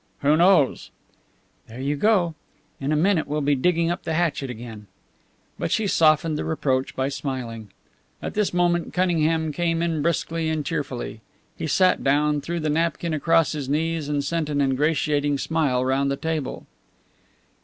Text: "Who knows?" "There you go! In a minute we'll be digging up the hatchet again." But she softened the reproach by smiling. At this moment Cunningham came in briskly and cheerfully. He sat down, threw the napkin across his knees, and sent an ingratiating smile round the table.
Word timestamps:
"Who 0.21 0.35
knows?" 0.35 0.89
"There 1.67 1.79
you 1.79 1.95
go! 1.95 2.33
In 2.79 2.91
a 2.91 2.95
minute 2.95 3.27
we'll 3.27 3.41
be 3.41 3.53
digging 3.53 3.91
up 3.91 4.01
the 4.01 4.15
hatchet 4.15 4.49
again." 4.49 4.87
But 5.59 5.69
she 5.69 5.85
softened 5.85 6.39
the 6.39 6.43
reproach 6.43 6.95
by 6.95 7.07
smiling. 7.09 7.69
At 8.19 8.33
this 8.33 8.51
moment 8.51 8.95
Cunningham 8.95 9.51
came 9.51 9.83
in 9.83 10.01
briskly 10.01 10.49
and 10.49 10.65
cheerfully. 10.65 11.21
He 11.55 11.67
sat 11.67 12.03
down, 12.03 12.41
threw 12.41 12.59
the 12.59 12.67
napkin 12.67 13.13
across 13.13 13.51
his 13.51 13.69
knees, 13.69 14.09
and 14.09 14.23
sent 14.23 14.49
an 14.49 14.59
ingratiating 14.59 15.37
smile 15.37 15.85
round 15.85 16.09
the 16.09 16.15
table. 16.17 16.65